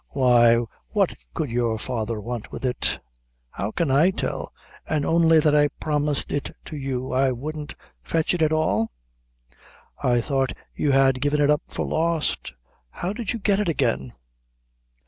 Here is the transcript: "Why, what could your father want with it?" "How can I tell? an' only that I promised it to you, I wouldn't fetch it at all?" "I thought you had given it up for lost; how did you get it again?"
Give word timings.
"Why, 0.09 0.57
what 0.93 1.13
could 1.35 1.51
your 1.51 1.77
father 1.77 2.19
want 2.19 2.51
with 2.51 2.65
it?" 2.65 2.97
"How 3.51 3.69
can 3.69 3.91
I 3.91 4.09
tell? 4.09 4.51
an' 4.87 5.05
only 5.05 5.39
that 5.39 5.53
I 5.53 5.67
promised 5.67 6.31
it 6.31 6.49
to 6.65 6.75
you, 6.75 7.11
I 7.11 7.31
wouldn't 7.31 7.75
fetch 8.01 8.33
it 8.33 8.41
at 8.41 8.51
all?" 8.51 8.89
"I 10.01 10.19
thought 10.19 10.53
you 10.73 10.91
had 10.91 11.21
given 11.21 11.39
it 11.39 11.51
up 11.51 11.61
for 11.67 11.85
lost; 11.85 12.51
how 12.89 13.13
did 13.13 13.31
you 13.31 13.37
get 13.37 13.59
it 13.59 13.69
again?" 13.69 14.13